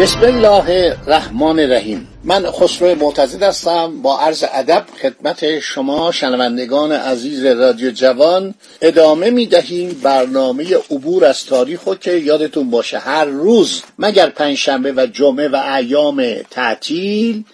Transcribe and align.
بسم 0.00 0.20
الله 0.20 0.96
الرحمن 1.06 1.58
الرحیم. 1.60 2.08
من 2.24 2.50
خسرو 2.50 2.94
معتزد 2.94 3.42
هستم. 3.42 4.02
با 4.02 4.18
عرض 4.18 4.44
ادب 4.52 4.84
خدمت 5.02 5.60
شما 5.60 6.12
شنوندگان 6.12 6.92
عزیز 6.92 7.44
رادیو 7.44 7.90
جوان 7.90 8.54
ادامه 8.82 9.30
می 9.30 9.46
دهیم 9.46 10.00
برنامه 10.02 10.76
عبور 10.90 11.24
از 11.24 11.44
تاریخ 11.44 11.86
و 11.86 11.94
که 11.94 12.12
یادتون 12.12 12.70
باشه 12.70 12.98
هر 12.98 13.24
روز 13.24 13.82
مگر 13.98 14.30
پنجشنبه 14.30 14.92
و 14.92 15.06
جمعه 15.06 15.48
و 15.48 15.56
ایام 15.76 16.34
تعطیل 16.50 17.44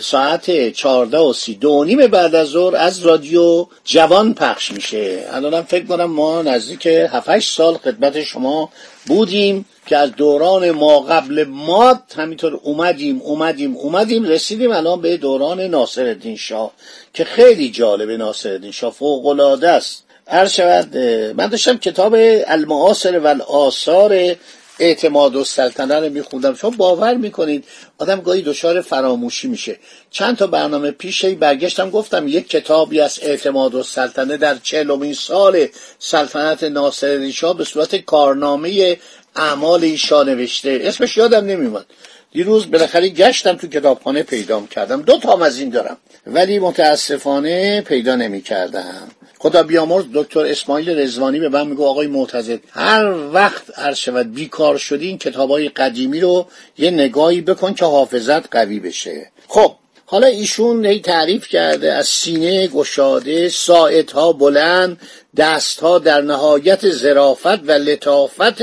ساعت 0.00 0.72
چهارده 0.72 1.18
و 1.18 1.32
سی 1.32 1.54
دو 1.54 1.84
نیم 1.84 2.06
بعد 2.06 2.34
از 2.34 2.48
ظهر 2.48 2.76
از 2.76 3.06
رادیو 3.06 3.66
جوان 3.84 4.34
پخش 4.34 4.72
میشه. 4.72 5.24
الانم 5.30 5.62
فکر 5.62 5.86
کنم 5.86 6.04
ما 6.04 6.42
نزدیک 6.42 6.86
7 6.86 7.38
سال 7.38 7.74
خدمت 7.74 8.22
شما 8.22 8.70
بودیم. 9.06 9.64
که 9.86 9.96
از 9.96 10.16
دوران 10.16 10.70
ما 10.70 11.00
قبل 11.00 11.44
ماد 11.44 12.02
همینطور 12.16 12.54
اومدیم 12.54 13.20
اومدیم 13.22 13.76
اومدیم 13.76 14.24
رسیدیم 14.24 14.72
الان 14.72 15.00
به 15.00 15.16
دوران 15.16 15.60
ناصر 15.60 16.34
شاه 16.38 16.72
که 17.14 17.24
خیلی 17.24 17.70
جالبه 17.70 18.16
ناصر 18.16 18.70
شاه 18.70 18.92
فوق 18.92 19.26
العاده 19.26 19.68
است. 19.68 20.04
هر 20.26 20.48
شود 20.48 20.96
من 21.36 21.46
داشتم 21.46 21.76
کتاب 21.76 22.14
المعاصر 22.46 23.18
و 23.18 23.42
آثار 23.42 24.36
اعتماد 24.78 25.36
و 25.36 25.44
سلطنه 25.44 26.00
رو 26.00 26.10
میخوندم. 26.10 26.54
چون 26.54 26.70
باور 26.70 27.14
می‌کنید 27.14 27.64
آدم 27.98 28.20
گاهی 28.20 28.42
دچار 28.42 28.80
فراموشی 28.80 29.48
میشه. 29.48 29.78
چند 30.10 30.36
تا 30.36 30.46
برنامه 30.46 30.90
پیش 30.90 31.24
برگشتم 31.24 31.90
گفتم 31.90 32.28
یک 32.28 32.48
کتابی 32.48 33.00
از 33.00 33.18
اعتماد 33.22 33.74
و 33.74 33.82
سلطنه 33.82 34.36
در 34.36 34.56
چهلمین 34.62 35.14
سال 35.14 35.66
سلطنت 35.98 36.64
ناصر 36.64 37.30
شاه 37.30 37.56
به 37.56 37.64
صورت 37.64 37.96
کارنامه 37.96 38.98
اعمال 39.36 39.84
ایشا 39.84 40.22
نوشته 40.22 40.78
اسمش 40.82 41.16
یادم 41.16 41.44
نمیومد 41.44 41.86
دیروز 42.32 42.70
بالاخره 42.70 43.08
گشتم 43.08 43.56
تو 43.56 43.66
کتابخانه 43.66 44.22
پیدا 44.22 44.60
کردم. 44.70 45.02
دو 45.02 45.18
تا 45.18 45.44
از 45.44 45.58
این 45.58 45.70
دارم. 45.70 45.96
ولی 46.26 46.58
متاسفانه 46.58 47.80
پیدا 47.80 48.16
نمی‌کردم. 48.16 49.08
خدا 49.38 49.62
بیامرز 49.62 50.04
دکتر 50.14 50.40
اسماعیل 50.40 50.98
رزوانی 50.98 51.40
به 51.40 51.48
من 51.48 51.66
میگو 51.66 51.86
آقای 51.86 52.06
معتزد 52.06 52.60
هر 52.70 53.12
وقت 53.32 53.78
عرض 53.78 53.96
شود 53.96 54.34
بیکار 54.34 54.78
شدی 54.78 55.06
این 55.06 55.18
کتاب 55.18 55.50
های 55.50 55.68
قدیمی 55.68 56.20
رو 56.20 56.46
یه 56.78 56.90
نگاهی 56.90 57.40
بکن 57.40 57.74
که 57.74 57.84
حافظت 57.84 58.56
قوی 58.56 58.80
بشه. 58.80 59.30
خب 59.48 59.74
حالا 60.12 60.26
ایشون 60.26 60.86
هی 60.86 61.00
تعریف 61.00 61.48
کرده 61.48 61.92
از 61.92 62.06
سینه 62.06 62.66
گشاده 62.66 63.48
ساعدها 63.48 64.32
بلند 64.32 65.00
دستها 65.36 65.98
در 65.98 66.20
نهایت 66.20 66.88
زرافت 66.90 67.68
و 67.68 67.70
لطافت 67.70 68.62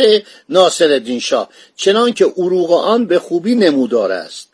ناصر 0.50 1.20
شاه. 1.22 1.50
چنان 1.76 2.14
که 2.14 2.26
عروق 2.26 2.72
آن 2.72 3.06
به 3.06 3.20
خوبی 3.20 3.56
نمودار 3.56 4.12
است. 4.12 4.50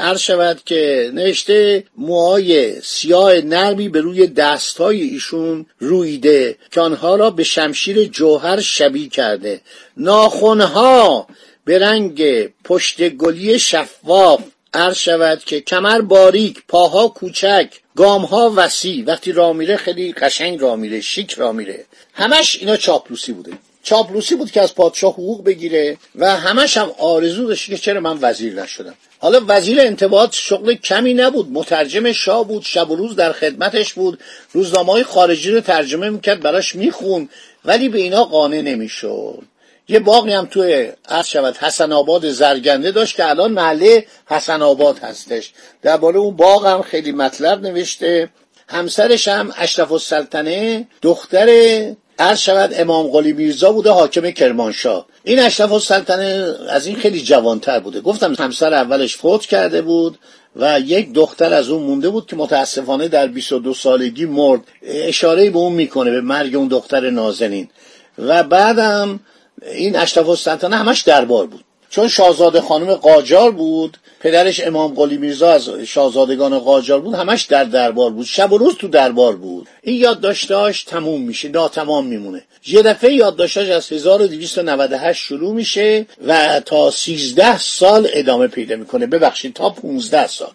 عرض 0.00 0.20
شود 0.20 0.60
که 0.64 1.10
نوشته 1.14 1.84
موهای 1.96 2.80
سیاه 2.80 3.34
نرمی 3.40 3.88
به 3.88 4.00
روی 4.00 4.26
دستهای 4.26 5.02
ایشون 5.02 5.66
رویده 5.78 6.56
که 6.70 6.80
آنها 6.80 7.16
را 7.16 7.30
به 7.30 7.44
شمشیر 7.44 8.04
جوهر 8.04 8.60
شبیه 8.60 9.08
کرده. 9.08 9.60
ناخونها 9.96 11.26
به 11.64 11.78
رنگ 11.78 12.48
پشت 12.64 13.08
گلی 13.08 13.58
شفاف 13.58 14.40
عرض 14.76 14.96
شود 14.96 15.44
که 15.44 15.60
کمر 15.60 16.00
باریک 16.00 16.62
پاها 16.68 17.08
کوچک 17.08 17.68
گامها 17.96 18.52
وسیع 18.56 19.04
وقتی 19.06 19.32
را 19.32 19.52
میره 19.52 19.76
خیلی 19.76 20.12
قشنگ 20.12 20.60
را 20.60 20.76
میره 20.76 21.00
شیک 21.00 21.32
را 21.32 21.52
میره. 21.52 21.84
همش 22.14 22.56
اینا 22.60 22.76
چاپلوسی 22.76 23.32
بوده. 23.32 23.52
چاپلوسی 23.82 24.34
بود 24.34 24.50
که 24.50 24.60
از 24.60 24.74
پادشاه 24.74 25.12
حقوق 25.12 25.44
بگیره 25.44 25.96
و 26.14 26.36
همش 26.36 26.76
هم 26.76 26.90
آرزو 26.98 27.46
داشت 27.46 27.70
که 27.70 27.78
چرا 27.78 28.00
من 28.00 28.18
وزیر 28.20 28.62
نشدم. 28.62 28.94
حالا 29.18 29.40
وزیر 29.48 29.80
انتباهات 29.80 30.32
شغل 30.32 30.74
کمی 30.74 31.14
نبود. 31.14 31.48
مترجم 31.52 32.12
شاه 32.12 32.48
بود 32.48 32.62
شب 32.62 32.90
و 32.90 32.96
روز 32.96 33.16
در 33.16 33.32
خدمتش 33.32 33.94
بود. 33.94 34.20
روزنامه 34.52 34.92
های 34.92 35.02
خارجی 35.02 35.50
رو 35.50 35.60
ترجمه 35.60 36.10
می‌کرد 36.10 36.40
براش 36.40 36.74
میخون 36.74 37.28
ولی 37.64 37.88
به 37.88 37.98
اینا 37.98 38.24
قانع 38.24 38.60
نمی‌شد. 38.60 39.42
یه 39.88 39.98
باقی 39.98 40.32
هم 40.32 40.46
توی 40.46 40.92
عرض 41.08 41.26
شود. 41.26 41.56
حسن 41.56 41.92
آباد 41.92 42.30
زرگنده 42.30 42.90
داشت 42.90 43.16
که 43.16 43.30
الان 43.30 43.52
محله 43.52 44.06
حسن 44.26 44.62
آباد 44.62 44.98
هستش. 44.98 45.52
درباره 45.82 46.18
اون 46.18 46.36
باغ 46.36 46.66
هم 46.66 46.82
خیلی 46.82 47.12
مطلب 47.12 47.66
نوشته. 47.66 48.30
همسرش 48.68 49.28
هم 49.28 49.52
اشرف 49.56 49.92
السلطنه 49.92 50.86
دختر 51.02 51.48
عرض 52.18 52.38
شود 52.38 52.74
امام 52.76 53.06
قلی 53.06 53.32
میرزا 53.32 53.72
بوده 53.72 53.90
حاکم 53.90 54.30
کرمانشاه. 54.30 55.06
این 55.24 55.38
اشرف 55.38 55.72
السلطنه 55.72 56.54
از 56.68 56.86
این 56.86 56.96
خیلی 56.96 57.20
جوانتر 57.22 57.80
بوده. 57.80 58.00
گفتم 58.00 58.34
همسر 58.38 58.74
اولش 58.74 59.16
فوت 59.16 59.46
کرده 59.46 59.82
بود 59.82 60.18
و 60.56 60.80
یک 60.80 61.12
دختر 61.12 61.54
از 61.54 61.68
اون 61.68 61.82
مونده 61.82 62.08
بود 62.08 62.26
که 62.26 62.36
متاسفانه 62.36 63.08
در 63.08 63.26
22 63.26 63.74
سالگی 63.74 64.24
مرد. 64.24 64.60
اشاره 64.82 65.50
به 65.50 65.58
اون 65.58 65.72
می‌کنه 65.72 66.10
به 66.10 66.20
مرگ 66.20 66.56
اون 66.56 66.68
دختر 66.68 67.10
نازنین. 67.10 67.68
و 68.18 68.42
بعدم 68.42 69.20
این 69.62 69.96
اشرف 69.96 70.28
السلطنه 70.28 70.76
همش 70.76 71.00
دربار 71.00 71.46
بود. 71.46 71.64
چون 71.90 72.08
شاهزاده 72.08 72.60
خانم 72.60 72.94
قاجار 72.94 73.50
بود 73.50 73.96
پدرش 74.20 74.60
امام 74.60 74.94
قلی 74.94 75.16
میرزا 75.16 75.52
از 75.52 75.68
شاهزادگان 75.68 76.58
قاجار 76.58 77.00
بود 77.00 77.14
همش 77.14 77.42
در 77.42 77.64
دربار 77.64 78.10
بود. 78.10 78.26
شب 78.26 78.52
و 78.52 78.58
روز 78.58 78.74
تو 78.74 78.88
دربار 78.88 79.36
بود. 79.36 79.68
این 79.82 80.00
یادداشتاش 80.00 80.84
تموم 80.84 81.22
میشه 81.22 81.48
ناتمام 81.48 82.06
میمونه. 82.06 82.44
یه 82.66 82.82
دفعه 82.82 83.12
یادداشتاش 83.12 83.68
از 83.68 83.92
1298 83.92 85.22
شروع 85.22 85.54
میشه 85.54 86.06
و 86.26 86.60
تا 86.60 86.90
13 86.90 87.58
سال 87.58 88.08
ادامه 88.12 88.46
پیدا 88.46 88.76
می‌کنه. 88.76 89.06
ببخشید 89.06 89.54
تا 89.54 89.70
15 89.70 90.26
سال. 90.26 90.52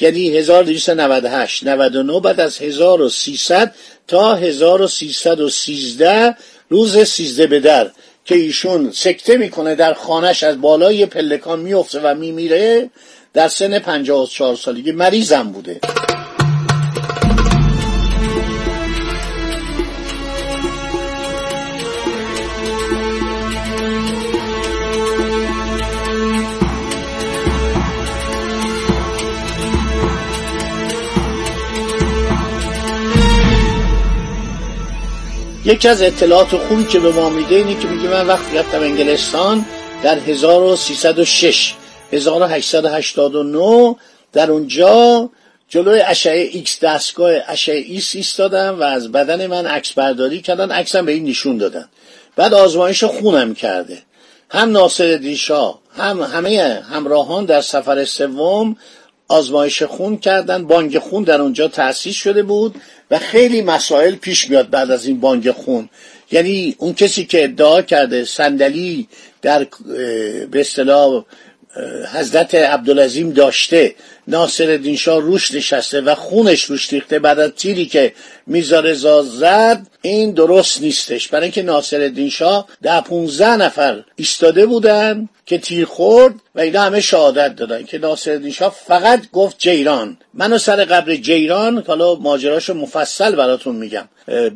یعنی 0.00 0.36
1298 0.36 1.66
99 1.66 2.20
بعد 2.20 2.40
از 2.40 2.58
1300 2.58 3.74
تا 4.08 4.34
1313 4.34 6.36
روز 6.68 6.98
13 6.98 7.46
به 7.46 7.60
در. 7.60 7.90
که 8.26 8.34
ایشون 8.34 8.90
سکته 8.92 9.36
می‌کنه 9.36 9.74
در 9.74 9.94
خانش 9.94 10.42
از 10.42 10.60
بالای 10.60 11.06
پلکان 11.06 11.60
میفته 11.60 12.00
و 12.00 12.14
میمیره 12.14 12.90
در 13.32 13.48
سن 13.48 13.78
54 13.78 14.56
سالگی 14.56 14.92
مریضم 14.92 15.42
بوده. 15.52 15.80
یکی 35.66 35.88
از 35.88 36.02
اطلاعات 36.02 36.56
خوبی 36.56 36.84
که 36.84 36.98
به 36.98 37.12
ما 37.12 37.30
میده 37.30 37.54
اینه 37.54 37.80
که 37.80 37.88
میگه 37.88 38.08
من 38.08 38.26
وقتی 38.26 38.56
رفتم 38.56 38.80
انگلستان 38.80 39.64
در 40.02 40.18
1306 40.18 41.74
1889 42.12 43.96
در 44.32 44.50
اونجا 44.50 45.30
جلوی 45.68 46.00
اشعه 46.00 46.48
ایکس 46.52 46.80
دستگاه 46.80 47.32
اشعه 47.46 47.76
ایکس 47.76 48.16
ایستادم 48.16 48.80
و 48.80 48.82
از 48.82 49.12
بدن 49.12 49.46
من 49.46 49.66
عکس 49.66 49.92
برداری 49.92 50.40
کردن 50.40 50.70
عکسم 50.70 51.04
به 51.04 51.12
من 51.12 51.24
نشون 51.24 51.58
دادن. 51.58 51.88
بعد 52.36 52.54
آزمایش 52.54 53.04
خونم 53.04 53.54
کرده. 53.54 53.98
هم 54.50 54.70
ناصرالدین‌شاه 54.70 55.74
هم 55.96 56.20
همه 56.20 56.82
همراهان 56.90 57.44
در 57.44 57.60
سفر 57.60 58.04
سوم 58.04 58.76
آزمایش 59.28 59.82
خون 59.82 60.16
کردن. 60.16 60.66
بانک 60.66 60.98
خون 60.98 61.22
در 61.22 61.40
اونجا 61.40 61.68
تأسیس 61.68 62.14
شده 62.16 62.42
بود. 62.42 62.74
و 63.10 63.18
خیلی 63.18 63.62
مسائل 63.62 64.14
پیش 64.14 64.50
میاد 64.50 64.70
بعد 64.70 64.90
از 64.90 65.06
این 65.06 65.20
بانک 65.20 65.50
خون. 65.50 65.88
یعنی 66.30 66.74
اون 66.78 66.94
کسی 66.94 67.24
که 67.24 67.44
ادعا 67.44 67.82
کرده 67.82 68.24
صندلی 68.24 69.08
در 69.42 69.66
به 70.50 70.60
اصطلاح 70.60 71.24
حضرت 72.14 72.54
عبدالعظیم 72.54 73.32
داشته 73.32 73.94
ناصر 74.28 74.94
شاه 74.98 75.20
روش 75.20 75.54
نشسته 75.54 76.00
و 76.00 76.14
خونش 76.14 76.64
روش 76.64 76.92
ریخته 76.92 77.18
بعد 77.18 77.38
از 77.38 77.50
تیری 77.50 77.86
که 77.86 78.12
میزار 78.46 78.94
زاد 78.94 79.80
این 80.02 80.30
درست 80.30 80.82
نیستش. 80.82 81.28
برای 81.28 81.42
اینکه 81.42 81.62
ناصر 81.62 82.28
شاه 82.30 82.68
ده 82.82 83.00
پونزه 83.00 83.56
نفر 83.56 84.04
ایستاده 84.16 84.66
بودن 84.66 85.28
که 85.46 85.58
تیر 85.58 85.84
خورد 85.84 86.34
و 86.54 86.60
اینا 86.60 86.82
همه 86.82 87.00
شهادت 87.00 87.56
دادن 87.56 87.84
که 87.84 87.98
ناصر 87.98 88.50
شاه 88.50 88.76
فقط 88.86 89.30
گفت 89.32 89.58
جیران. 89.58 90.16
منو 90.34 90.58
سر 90.58 90.84
قبر 90.84 91.16
جیران 91.16 91.84
حالا 91.86 92.14
ماجراشو 92.14 92.74
مفصل 92.74 93.34
براتون 93.34 93.76
میگم. 93.76 94.08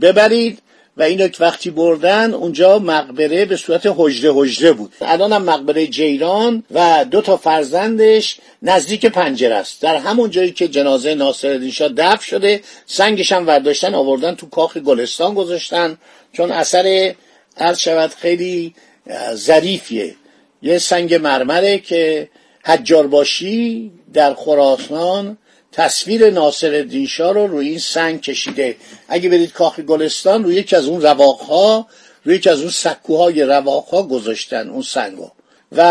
ببرید 0.02 0.58
و 0.96 1.02
اینو 1.02 1.28
وقتی 1.40 1.70
بردن 1.70 2.34
اونجا 2.34 2.78
مقبره 2.78 3.44
به 3.44 3.56
صورت 3.56 3.92
حجره 3.96 4.32
حجره 4.34 4.72
بود. 4.72 4.92
الان 5.00 5.32
هم 5.32 5.42
مقبره 5.42 5.86
جیران 5.86 6.62
و 6.70 7.04
دو 7.10 7.20
تا 7.20 7.36
فرزندش 7.36 8.36
نزدیک 8.62 9.06
پنجره 9.06 9.54
است. 9.54 9.82
در 9.82 9.96
همون 9.96 10.30
جایی 10.30 10.52
که 10.52 10.68
جنازه 10.68 11.14
ناصرالدین 11.14 11.70
شاه 11.70 11.88
دفن 11.88 12.24
شده 12.24 12.60
سنگش 12.86 13.32
هم 13.32 13.46
ورداشتن 13.46 13.94
آوردن 13.94 14.34
تو 14.34 14.46
کاخ 14.46 14.76
گلستان 14.76 15.34
گذاشتن. 15.34 15.98
چون 16.32 16.52
اثر 16.52 17.14
عرض 17.56 17.78
شود 17.78 18.10
خیلی 18.10 18.74
ظریفیه. 19.34 20.14
یه 20.62 20.78
سنگ 20.78 21.14
مرمره 21.14 21.78
که 21.78 22.28
حجار 22.64 23.06
باشی 23.06 23.92
در 24.12 24.34
خراسان 24.34 25.38
تصویر 25.72 26.30
ناصر 26.30 27.04
شاه 27.08 27.34
رو 27.34 27.46
روی 27.46 27.68
این 27.68 27.78
سنگ 27.78 28.20
کشیده. 28.20 28.76
اگه 29.08 29.28
برید 29.28 29.52
کاخ 29.52 29.80
گلستان 29.80 30.44
روی 30.44 30.54
یکی 30.54 30.76
از 30.76 30.86
اون 30.86 31.02
رواقها 31.02 31.86
روی 32.24 32.36
یکی 32.36 32.50
از 32.50 32.60
اون 32.60 32.70
سکوهای 32.70 33.42
رواقها 33.42 34.02
گذاشتن 34.02 34.68
اون 34.68 34.82
سنگو. 34.82 35.30
و 35.76 35.82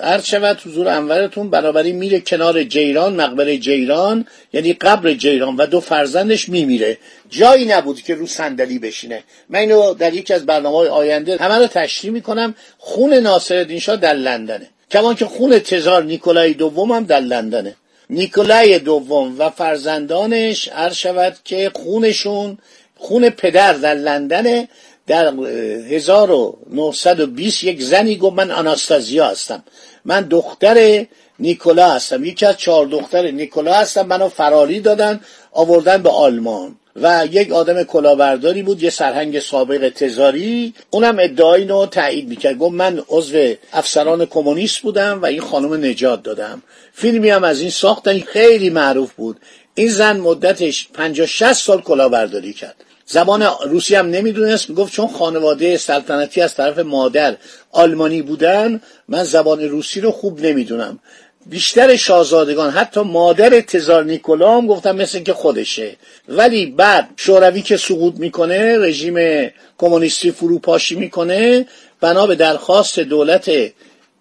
هر 0.00 0.20
شود 0.20 0.60
حضور 0.66 0.88
انورتون 0.88 1.50
برابری 1.50 1.92
میره 1.92 2.20
کنار 2.20 2.64
جیران 2.64 3.14
مقبره 3.14 3.58
جیران 3.58 4.26
یعنی 4.52 4.72
قبر 4.72 5.14
جیران 5.14 5.56
و 5.56 5.66
دو 5.66 5.80
فرزندش 5.80 6.48
میمیره. 6.48 6.98
جایی 7.30 7.64
نبود 7.64 8.00
که 8.00 8.14
رو 8.14 8.26
صندلی 8.26 8.78
بشینه. 8.78 9.22
من 9.48 9.58
اینو 9.58 9.94
در 9.94 10.14
یکی 10.14 10.34
از 10.34 10.46
برنامه 10.46 10.88
آینده 10.88 11.36
همه 11.36 11.58
رو 11.58 11.66
تشریح 11.66 12.12
می‌کنم. 12.12 12.54
خون 12.78 13.14
ناصر 13.14 13.78
شاه 13.78 13.96
در 13.96 14.14
لندنه. 14.14 14.68
کمان 14.90 15.14
که 15.14 15.24
خون 15.24 15.58
تزار 15.58 16.04
نیکولای 16.04 16.54
دوم 16.54 16.92
هم 16.92 17.04
در 17.04 17.20
لندنه. 17.20 17.76
نیکولای 18.10 18.78
دوم 18.78 19.34
و 19.38 19.50
فرزندانش 19.50 20.68
عرض 20.68 20.94
شود 20.94 21.36
که 21.44 21.70
خونشون 21.74 22.58
خون 22.96 23.30
پدر 23.30 23.72
در 23.72 23.94
لندن 23.94 24.68
در 25.06 25.26
1920 25.26 27.64
یک 27.64 27.82
زنی 27.82 28.16
گفت 28.16 28.36
من 28.36 28.50
آناستازیا 28.50 29.26
هستم. 29.26 29.64
من 30.04 30.20
دختر 30.20 31.06
نیکولا 31.38 31.90
هستم. 31.90 32.24
یکی 32.24 32.46
از 32.46 32.56
چهار 32.56 32.86
دختر 32.86 33.30
نیکولا 33.30 33.74
هستم. 33.74 34.06
منو 34.06 34.28
فراری 34.28 34.80
دادن 34.80 35.20
آوردن 35.52 36.02
به 36.02 36.10
آلمان. 36.10 36.76
و 36.96 37.28
یک 37.30 37.52
آدم 37.52 37.82
کلاهبرداری 37.82 38.62
بود 38.62 38.82
یه 38.82 38.90
سرهنگ 38.90 39.40
سابق 39.40 39.88
تزاری. 39.88 40.74
اونم 40.90 41.16
ادعای 41.20 41.64
نو 41.64 41.86
تایید 41.86 42.28
می‌کرد. 42.28 42.58
گفت 42.58 42.74
من 42.74 43.02
عضو 43.08 43.54
افسران 43.72 44.26
کمونیست 44.26 44.78
بودم 44.78 45.22
و 45.22 45.26
این 45.26 45.40
خانم 45.40 45.84
نجات 45.84 46.22
دادم. 46.22 46.62
فیلمی 46.92 47.30
هم 47.30 47.44
از 47.44 47.60
این 47.60 47.70
ساختن 47.70 48.20
خیلی 48.20 48.70
معروف 48.70 49.12
بود. 49.12 49.36
این 49.74 49.88
زن 49.88 50.16
مدتش 50.16 50.88
50 50.94 51.26
60 51.26 51.52
سال 51.52 51.80
کلاهبرداری 51.80 52.52
کرد. 52.52 52.76
زبان 53.06 53.42
روسی 53.66 53.94
هم 53.94 54.06
نمی‌دونست. 54.06 54.70
می‌گفت 54.70 54.92
چون 54.92 55.08
خانواده 55.08 55.76
سلطنتی 55.76 56.40
از 56.40 56.54
طرف 56.54 56.78
مادر 56.78 57.36
آلمانی 57.72 58.22
بودن 58.22 58.80
من 59.08 59.24
زبان 59.24 59.60
روسی 59.60 60.00
رو 60.00 60.10
خوب 60.10 60.40
نمی‌دونم. 60.40 60.98
بیشتر 61.46 61.96
شاهزادگان 61.96 62.70
حتی 62.70 63.00
مادر 63.00 63.60
تزار 63.60 64.04
نیکولا 64.04 64.56
هم 64.56 64.66
گفتن 64.66 64.96
مثل 65.02 65.22
که 65.22 65.32
خودشه. 65.32 65.96
ولی 66.28 66.66
بعد 66.66 67.08
شوروی 67.16 67.62
که 67.62 67.76
سقوط 67.76 68.14
می‌کنه 68.14 68.78
رژیم 68.78 69.50
کمونیستی 69.78 70.30
فروپاشی 70.30 70.94
می‌کنه 70.94 71.66
بنا 72.00 72.26
به 72.26 72.34
درخواست 72.34 72.98
دولت 72.98 73.50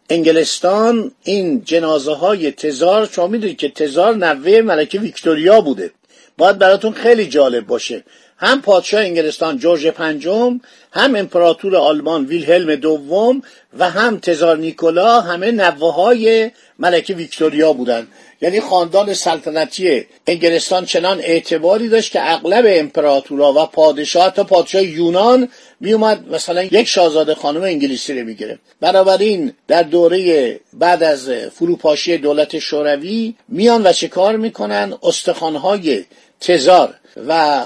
انگلستان 0.10 1.12
این 1.24 1.62
جنازه 1.66 2.14
های 2.14 2.52
تزار 2.52 3.10
شما 3.12 3.28
می‌دونید 3.28 3.58
که 3.58 3.70
تزار 3.70 4.16
نوه 4.16 4.62
ملکه 4.62 5.00
ویکتوریا 5.00 5.62
بوده. 5.62 5.92
باید 6.38 6.58
براتون 6.58 6.94
خیلی 6.94 7.25
جالب 7.25 7.68
باشه. 7.68 8.04
هم 8.44 8.62
پادشاه 8.62 9.01
انگلستان 9.01 9.57
جورج 9.57 9.88
پنجم 9.88 10.60
هم 10.92 11.16
امپراتور 11.16 11.75
آلمان 11.75 12.25
ویلهلم 12.25 12.75
دوم 12.75 13.42
و 13.80 13.90
هم 13.90 14.19
تزار 14.19 14.57
نیکولا 14.57 15.22
همه 15.22 15.51
نوه 15.51 15.94
های 15.94 16.51
ملکه 16.80 17.13
ویکتوریا 17.13 17.74
بودند. 17.74 18.07
یعنی 18.42 18.62
خاندان 18.62 19.13
سلطنتی 19.13 20.06
انگلستان 20.28 20.86
چنان 20.86 21.19
اعتباری 21.19 21.90
داشت 21.90 22.12
که 22.12 22.31
اغلب 22.34 22.66
امپراتورا 22.68 23.54
و 23.54 23.66
پادشاه 23.66 24.34
تا 24.34 24.44
پادشاه 24.44 24.84
یونان 24.84 25.50
میومد 25.80 26.28
مثلا 26.31 26.63
یک 26.63 26.88
شاهزاده 26.88 27.36
خانم 27.36 27.62
انگلیسی 27.62 28.19
رو 28.19 28.25
می‌گرفت. 28.25 28.60
بنابراین 28.81 29.54
در 29.68 29.84
دوره 29.84 30.60
بعد 30.74 31.04
از 31.04 31.30
فروپاشی 31.30 32.18
دولت 32.18 32.60
شوروی 32.60 33.36
میان 33.48 33.88
و 33.88 33.92
چه 33.92 34.07
کار 34.07 34.36
می‌کنن؟ 34.36 34.94
استخوانهای 35.04 36.06
تزار 36.39 36.94
و 37.28 37.63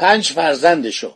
پنج 0.00 0.32
فرزندشو 0.32 1.12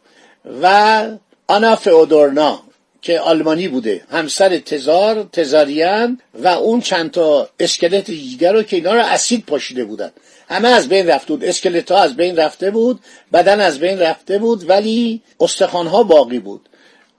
و 0.63 1.05
آنا 1.47 1.77
فئودورنا 1.77 2.63
که 3.03 3.21
آلمانی 3.21 3.69
بوده 3.69 4.03
همسر 4.11 4.59
تزار 4.59 5.29
تزاریان 5.33 6.21
و 6.35 6.49
اون 6.49 6.81
چند 6.81 7.11
تا 7.11 7.49
اسکلت 7.61 8.05
دیگر 8.05 8.53
رو 8.53 8.63
که 8.63 8.77
اینا 8.77 8.95
رو 8.95 9.01
اسید 9.01 9.45
پاشیده 9.47 9.85
بودن. 9.85 10.11
همه 10.49 10.69
از 10.69 10.89
بین 10.89 11.07
رفته 11.07 11.35
بود. 11.35 11.45
اسکلت 11.45 11.91
ها 11.91 11.99
از 11.99 12.17
بین 12.17 12.37
رفته 12.37 12.71
بود 12.71 13.01
بدن 13.33 13.61
از 13.61 13.79
بین 13.79 13.99
رفته 13.99 14.39
بود 14.39 14.71
ولی 14.71 15.23
استخوان 15.41 15.87
ها 15.87 16.03
باقی 16.03 16.39
بود. 16.39 16.69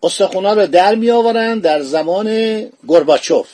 استخوان 0.04 0.46
ها 0.46 0.54
رو 0.54 0.68
در 0.68 0.96
می 0.96 1.12
آورن 1.12 1.60
در 1.60 1.82
زمان 1.82 2.28
گرباچوف 2.88 3.48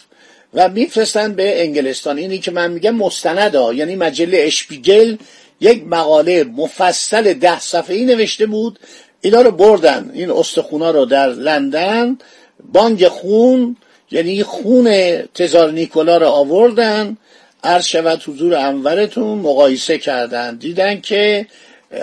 و 0.53 0.69
میفرستن 0.69 1.33
به 1.33 1.61
انگلستان. 1.63 2.17
اینی 2.17 2.37
که 2.37 2.51
من 2.51 2.71
میگم 2.71 2.95
مستند 2.95 3.55
ها 3.55 3.73
یعنی 3.73 3.95
مجله 3.95 4.37
اشپیگل 4.37 5.17
یک 5.61 5.83
مقاله 5.87 6.43
مفصل 6.43 7.33
ده 7.33 7.59
صفحه 7.59 7.95
ای 7.95 8.05
نوشته 8.05 8.45
بود. 8.45 8.79
اینا 9.21 9.41
رو 9.41 9.51
بردن. 9.51 10.11
این 10.13 10.31
استخونا 10.31 10.91
رو 10.91 11.05
در 11.05 11.27
لندن. 11.27 12.17
بانگ 12.73 13.07
خون 13.07 13.77
یعنی 14.11 14.44
خون 14.44 15.18
تزار 15.21 15.71
نیکولا 15.71 16.18
رو 16.18 16.27
آوردن. 16.27 17.18
عرض 17.63 17.85
شود 17.85 18.23
حضور 18.27 18.56
انورتون. 18.56 19.37
مقایسه 19.37 19.97
کردن. 19.97 20.56
دیدن 20.56 21.01
که 21.01 21.47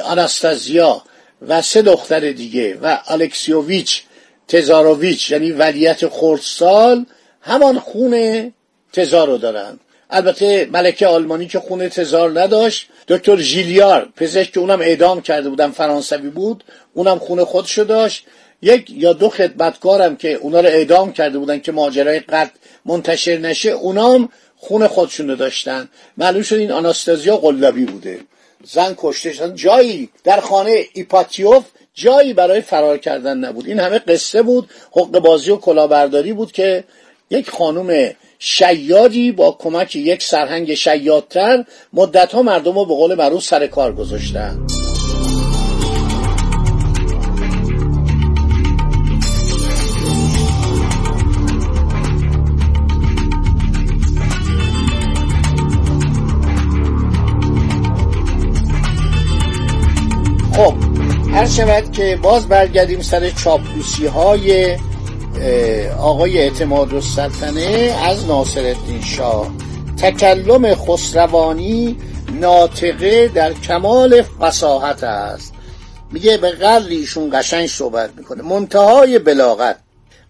آناستازیا 0.05 1.03
و 1.49 1.63
سه 1.63 1.83
دختر 1.83 2.33
دیگه 2.33 2.79
و 2.83 2.99
الکسیوویچ 3.07 4.03
تزاروویچ 4.49 5.31
یعنی 5.31 5.51
ولیت 5.51 6.09
خردسال 6.09 7.07
همان 7.41 7.79
خون 7.79 8.53
تزار 8.93 9.29
رو 9.29 9.39
دارن. 9.39 9.79
البته 10.11 10.69
ملکه 10.73 11.07
آلمانی 11.07 11.47
که 11.47 11.61
خونه 11.61 11.89
تزار 11.89 12.41
نداشت 12.41 12.89
دکتر 13.09 13.37
ژیلیار 13.37 14.09
پزشک 14.17 14.53
که 14.53 14.61
اونم 14.61 14.81
اعدام 14.81 15.21
کرده 15.21 15.49
بودن 15.49 15.71
فرانسوی 15.71 16.31
بود 16.31 16.65
اونم 16.95 17.19
خونه 17.19 17.45
خودشو 17.45 17.85
داشت. 17.85 18.27
یک 18.63 18.91
یا 18.91 19.13
دو 19.13 19.29
خدمتکارم 19.29 20.17
که 20.17 20.35
اونا 20.35 20.61
رو 20.61 20.67
اعدام 20.67 21.13
کرده 21.13 21.39
بودن 21.39 21.61
که 21.61 21.73
ماجرای 21.73 22.21
قتل 22.21 22.51
منتشر 22.85 23.39
نشه 23.39 23.71
اونام 23.71 24.29
خون 24.57 24.87
خودشونو 24.87 25.37
داشتن. 25.37 25.89
معلوم 26.17 26.43
شد 26.43 26.57
این 26.57 26.73
آناستازیا 26.73 27.37
قلابی 27.37 27.85
بوده. 27.85 28.21
زن 28.65 28.95
کشته 28.97 29.33
شدن 29.33 29.55
جایی 29.55 30.09
در 30.25 30.41
خانه 30.41 30.85
ایپاتیوف 30.93 31.65
جایی 31.95 32.33
برای 32.33 32.61
فرار 32.61 32.99
کردن 32.99 33.39
نبود. 33.39 33.67
این 33.67 33.81
همه 33.81 33.99
قصه 33.99 34.43
بود 34.43 34.71
حق 34.93 35.11
بازی 35.11 35.51
و 35.51 35.57
کلاهبرداری 35.57 36.33
بود 36.33 36.53
که 36.53 36.85
یک 37.31 37.51
خانم 37.51 38.15
شیادی 38.39 39.33
با 39.33 39.57
کمک 39.59 39.97
یک 39.97 40.23
سرهنگ 40.23 40.75
شیادتر 40.75 41.65
مدت 41.93 42.33
ها 42.33 42.43
مردم 42.43 42.75
رو 42.75 42.85
به 42.85 42.95
قول 42.95 43.15
معروف 43.15 43.45
سر 43.45 43.67
کار 43.67 43.93
گذاشتن. 43.93 44.67
خب 60.53 60.75
هر 61.33 61.47
شود 61.47 61.93
که 61.93 62.19
باز 62.23 62.49
برگردیم 62.49 63.03
سر 63.03 63.31
چاپلوسی 63.31 64.07
های 64.07 64.77
آقای 65.99 66.39
اعتماد 66.39 66.93
و 66.93 67.01
سلطنه 67.01 67.97
از 68.05 68.27
ناصر 68.27 68.61
الدین 68.61 69.03
شاه. 69.03 69.51
تکلم 70.03 70.75
خسروانی 70.75 71.97
ناطقه 72.41 73.29
در 73.29 73.53
کمال 73.53 74.23
فساحت 74.23 75.05
است. 75.05 75.53
میگه 76.13 76.37
به 76.37 76.51
قدر 76.51 76.89
ایشون 76.89 77.31
قشنگ 77.33 77.67
صحبت 77.67 78.11
می‌کنه. 78.17 78.43
منتهای 78.43 79.19
بلاغت. 79.19 79.79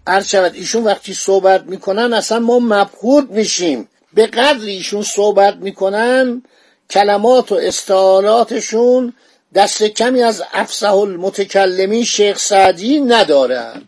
عرض 0.07 0.27
شود 0.27 0.55
ایشون 0.55 0.83
وقتی 0.83 1.13
صحبت 1.13 1.63
می‌کنن 1.63 2.13
اصلا 2.13 2.39
ما 2.39 2.59
مبهود 2.59 3.31
میشیم. 3.31 3.87
به 4.13 4.27
قدری 4.27 4.71
ایشون 4.71 5.01
صحبت 5.01 5.55
می‌کنن 5.55 6.43
کلمات 6.89 7.51
و 7.51 7.55
استعاراتشون 7.55 9.13
دست 9.55 9.83
کمی 9.83 10.21
از 10.21 10.43
افسح 10.53 10.93
المتکلمی 10.93 12.05
شیخ 12.05 12.39
سعدی 12.39 12.99
ندارن. 12.99 13.81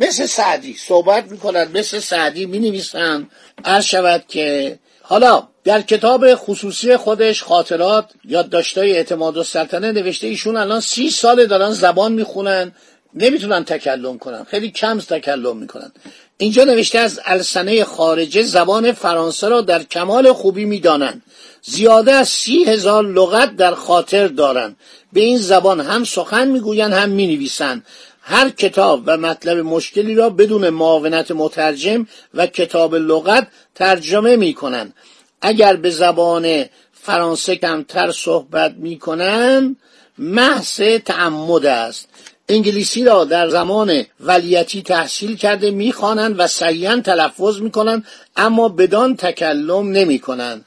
مثل 0.00 0.26
سعدی 0.26 0.76
صحبت 0.86 1.30
می‌کنن 1.30 1.68
مثل 1.74 1.98
سعدی 1.98 2.46
می‌نویسن 2.46 3.28
عرض 3.64 3.84
شود 3.84 4.24
که 4.28 4.78
حالا 5.02 5.48
در 5.64 5.82
کتاب 5.82 6.34
خصوصی 6.34 6.96
خودش 6.96 7.42
خاطرات 7.42 8.10
یادداشتای 8.24 8.92
اعتماد 8.96 9.36
و 9.36 9.42
سلطنه 9.42 9.92
نوشته 9.92 10.26
ایشون 10.26 10.56
الان 10.56 10.80
سی 10.80 11.10
ساله 11.10 11.46
دارن 11.46 11.70
زبان 11.70 12.12
می‌خونن 12.12 12.72
نمی‌تونن 13.14 13.64
تکلم 13.64 14.18
کنن 14.18 14.44
خیلی 14.44 14.70
کم 14.70 14.98
تکلم 14.98 15.56
می‌کنن. 15.56 15.92
اینجا 16.38 16.64
نوشته 16.64 16.98
از 16.98 17.20
السنه 17.24 17.84
خارجه 17.84 18.42
زبان 18.42 18.92
فرانسه 18.92 19.48
را 19.48 19.60
در 19.60 19.82
کمال 19.82 20.32
خوبی 20.32 20.64
می‌دانند. 20.64 21.22
زیاده 21.62 22.12
از 22.12 22.28
سی 22.28 22.64
هزار 22.64 23.04
لغت 23.04 23.56
در 23.56 23.74
خاطر 23.74 24.26
دارند. 24.26 24.76
به 25.12 25.20
این 25.20 25.38
زبان 25.38 25.80
هم 25.80 26.04
سخن 26.04 26.48
می‌گویند 26.48 26.92
هم 26.92 27.08
می‌نویسند. 27.08 27.86
هر 28.30 28.48
کتاب 28.48 29.02
و 29.06 29.16
مطلب 29.16 29.58
مشکلی 29.58 30.14
را 30.14 30.30
بدون 30.30 30.70
معاونت 30.70 31.30
مترجم 31.30 32.06
و 32.34 32.46
کتاب 32.46 32.94
لغت 32.94 33.46
ترجمه 33.74 34.36
می‌کنند 34.36 34.94
اگر 35.40 35.76
به 35.76 35.90
زبان 35.90 36.64
فرانسه 36.92 37.56
کمتر 37.56 38.10
صحبت 38.10 38.74
می‌کنند 38.76 39.76
محض 40.18 40.80
تعمد 41.04 41.66
است. 41.66 42.08
انگلیسی 42.48 43.04
را 43.04 43.24
در 43.24 43.48
زمان 43.48 44.02
ولیتی 44.20 44.82
تحصیل 44.82 45.36
کرده 45.36 45.70
می‌خوانند 45.70 46.34
و 46.38 46.46
صحیحا 46.46 47.00
تلفظ 47.00 47.60
می‌کنند 47.60 48.06
اما 48.36 48.68
بدان 48.68 49.16
تکلم 49.16 49.90
نمی‌کنند 49.90 50.64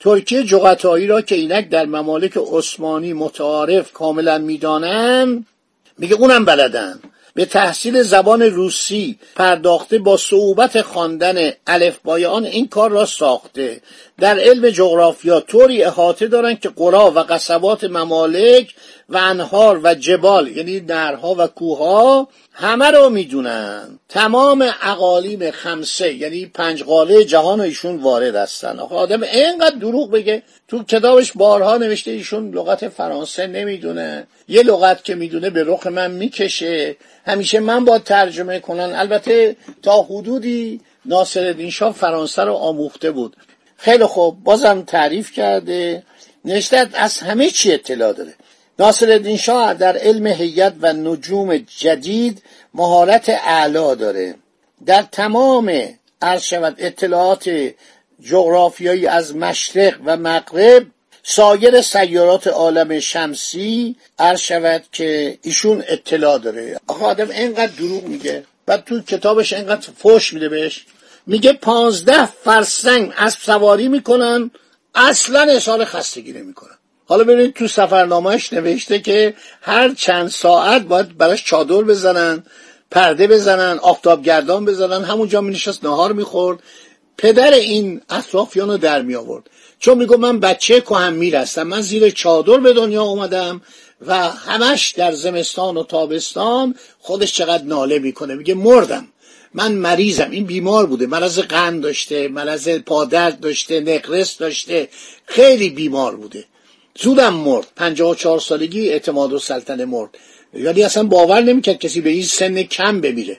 ترکیه 0.00 0.42
جغتایی 0.42 1.06
را 1.06 1.20
که 1.20 1.34
اینک 1.34 1.68
در 1.68 1.86
ممالک 1.86 2.32
عثمانی 2.36 3.12
متعارف 3.12 3.92
کاملا 3.92 4.38
می‌دانند 4.38 5.46
میگه 6.00 6.14
اونم 6.14 6.44
بلدن. 6.44 7.00
به 7.34 7.44
تحصیل 7.44 8.02
زبان 8.02 8.42
روسی 8.42 9.18
پرداخته 9.36 9.98
با 9.98 10.16
صعوبت 10.16 10.82
خواندن 10.82 11.52
الفبای 11.66 12.26
آن 12.26 12.44
این 12.44 12.68
کار 12.68 12.90
را 12.90 13.04
ساخته. 13.04 13.80
در 14.18 14.38
علم 14.38 14.70
جغرافیا 14.70 15.40
طوری 15.40 15.84
احاطه 15.84 16.26
دارند 16.26 16.60
که 16.60 16.68
قرا 16.68 17.10
و 17.10 17.18
قصبات 17.18 17.84
ممالک 17.84 18.74
و 19.10 19.16
انهار 19.16 19.80
و 19.82 19.94
جبال 19.94 20.48
یعنی 20.56 20.80
نرها 20.80 21.34
و 21.38 21.46
کوها 21.46 22.28
همه 22.52 22.90
رو 22.90 23.10
می‌دونن. 23.10 23.98
تمام 24.08 24.70
اقالیم 24.82 25.50
خمسه 25.50 26.14
یعنی 26.14 26.46
پنج 26.46 26.82
قاله 26.82 27.24
جهان 27.24 27.60
ایشون 27.60 27.96
وارد 27.96 28.36
هستن. 28.36 28.78
آخه 28.78 28.94
آدم 28.94 29.22
اینقدر 29.22 29.76
دروغ 29.76 30.10
بگه. 30.10 30.42
تو 30.68 30.84
کتابش 30.84 31.32
بارها 31.32 31.76
نوشته 31.76 32.10
ایشون 32.10 32.50
لغت 32.50 32.88
فرانسه 32.88 33.46
نمی‌دونه. 33.46 34.26
یه 34.48 34.62
لغت 34.62 35.04
که 35.04 35.14
می‌دونه 35.14 35.50
به 35.50 35.64
رخ 35.66 35.86
من 35.86 36.10
می‌کشه. 36.10 36.96
همیشه 37.26 37.60
من 37.60 37.84
با 37.84 37.98
ترجمه 37.98 38.60
کنن. 38.60 38.92
البته 38.96 39.56
تا 39.82 40.02
حدودی 40.02 40.80
ناصر 41.04 41.68
شاه 41.70 41.92
فرانسه 41.92 42.42
رو 42.42 42.54
آموخته 42.54 43.10
بود. 43.10 43.36
خیلی 43.76 44.04
خوب. 44.04 44.44
بازم 44.44 44.82
تعریف 44.82 45.32
کرده. 45.32 46.02
نوشته 46.44 46.88
از 46.94 47.18
همه 47.18 47.50
چی 47.50 47.72
اطلاع 47.72 48.12
داره. 48.12 48.34
ناصر 48.80 49.36
شاه 49.36 49.74
در 49.74 49.96
علم 49.96 50.26
هیئت 50.26 50.72
و 50.80 50.92
نجوم 50.92 51.56
جدید 51.56 52.42
مهارت 52.74 53.28
اعلا 53.28 53.94
داره. 53.94 54.34
در 54.86 55.02
تمام 55.02 55.98
عرض 56.22 56.42
شود 56.42 56.74
اطلاعات 56.78 57.50
جغرافیایی 58.22 59.06
از 59.06 59.36
مشرق 59.36 59.94
و 60.04 60.16
مغرب 60.16 60.86
سایر 61.22 61.80
سیارات 61.80 62.46
عالم 62.46 63.00
شمسی 63.00 63.96
عرض 64.18 64.40
شود 64.40 64.82
که 64.92 65.38
ایشون 65.42 65.84
اطلاع 65.88 66.38
داره. 66.38 66.80
آخه 66.86 67.04
آدم 67.04 67.30
اینقدر 67.30 67.72
دروغ 67.78 68.04
میگه 68.04 68.44
بعد 68.66 68.84
تو 68.84 69.00
کتابش 69.00 69.52
اینقدر 69.52 69.88
فوش 69.98 70.32
میده 70.32 70.48
بهش. 70.48 70.86
میگه 71.26 71.52
پانزده 71.52 72.26
فرسنگ 72.26 73.12
از 73.16 73.34
سواری 73.34 73.88
می‌کنن 73.88 74.50
اصلا 74.94 75.40
احسال 75.40 75.84
خستگی 75.84 76.32
نمی‌کنن. 76.32 76.79
حالا 77.10 77.24
ببینید 77.24 77.54
تو 77.54 77.68
سفرنامهش 77.68 78.52
نوشته 78.52 78.98
که 78.98 79.34
هر 79.60 79.94
چند 79.94 80.28
ساعت 80.28 80.82
باید 80.82 81.18
براش 81.18 81.44
چادر 81.44 81.82
بزنن 81.82 82.42
پرده 82.90 83.26
بزنن 83.26 83.78
آفتاب 83.78 84.22
گردان 84.22 84.64
بزنن 84.64 85.04
همونجا 85.04 85.40
می 85.40 85.50
نشست 85.50 85.84
نهار 85.84 86.12
می‌خورد. 86.12 86.58
پدر 87.18 87.52
این 87.52 88.00
اطرافیان 88.10 88.68
رو 88.70 88.76
در 88.76 89.02
می 89.02 89.14
آورد 89.14 89.50
چون 89.78 89.98
میگو 89.98 90.16
من 90.16 90.40
بچه 90.40 90.80
کهن 90.80 91.12
میرستم 91.12 91.62
من 91.62 91.80
زیر 91.80 92.10
چادر 92.10 92.56
به 92.56 92.72
دنیا 92.72 93.02
اومدم 93.02 93.60
و 94.06 94.30
همش 94.30 94.90
در 94.90 95.12
زمستان 95.12 95.76
و 95.76 95.84
تابستان 95.84 96.74
خودش 96.98 97.32
چقدر 97.32 97.64
ناله 97.64 97.98
می‌کنه. 97.98 98.34
میگه 98.34 98.54
مردم 98.54 99.08
من 99.54 99.72
مریضم 99.72 100.30
این 100.30 100.44
بیمار 100.44 100.86
بوده 100.86 101.06
مرض 101.06 101.38
قند 101.38 101.82
داشته 101.82 102.28
مرض 102.28 102.68
پادرد 102.68 103.40
داشته 103.40 103.80
نقرس 103.80 104.38
داشته 104.38 104.88
خیلی 105.26 105.70
بیمار 105.70 106.16
بوده. 106.16 106.44
زودم 107.02 107.34
مرد. 107.34 107.66
پنجاه 107.76 108.10
و 108.10 108.14
چهار 108.14 108.40
سالگی 108.40 108.88
اعتماد 108.88 109.32
و 109.32 109.38
سلطنه 109.38 109.84
مرد. 109.84 110.10
یعنی 110.54 110.82
اصلا 110.82 111.02
باور 111.02 111.40
نمی‌کرد 111.40 111.78
کسی 111.78 112.00
به 112.00 112.10
این 112.10 112.22
سن 112.22 112.62
کم 112.62 113.00
بمیره. 113.00 113.38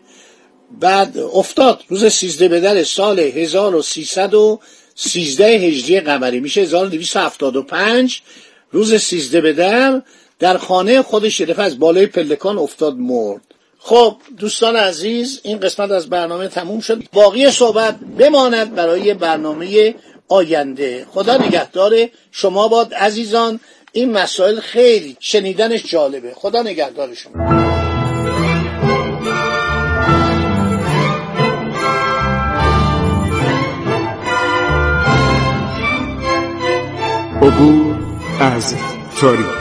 بعد 0.80 1.18
افتاد. 1.18 1.84
روز 1.88 2.06
سیزده 2.06 2.48
به 2.48 2.60
در 2.60 2.84
سال 2.84 3.20
1313 3.20 5.46
هجری 5.46 6.00
قمری. 6.00 6.40
میشه 6.40 6.62
1275 6.62 8.22
روز 8.72 8.96
سیزده 8.96 9.42
به 9.42 9.54
در 9.54 10.02
در 10.40 10.58
خانه 10.58 11.02
خودش 11.02 11.40
یه 11.40 11.62
از 11.62 11.80
بالای 11.80 12.06
پلکان 12.06 12.58
افتاد 12.58 12.98
مرد. 12.98 13.42
خب 13.80 14.16
دوستان 14.38 14.76
عزیز 14.76 15.40
این 15.44 15.60
قسمت 15.60 15.92
از 15.92 16.10
برنامه 16.10 16.48
تموم 16.48 16.80
شد. 16.80 17.04
باقی 17.14 17.52
صحبت 17.52 18.00
بماند 18.20 18.76
برای 18.76 19.14
برنامه 19.14 19.96
آینده. 20.32 21.06
خدا 21.14 21.38
نگهدار 21.38 21.94
شما 22.32 22.68
باد 22.68 22.94
عزیزان. 22.94 23.60
این 23.92 24.12
مسائل 24.12 24.60
خیلی 24.60 25.18
شنیدنش 25.20 25.84
جالبه. 25.92 26.34
خدا 26.36 26.62
نگهدار 26.62 27.14
شما. 27.14 27.44
عبور 37.42 37.96
از 38.40 38.76
تاریخ. 39.22 39.61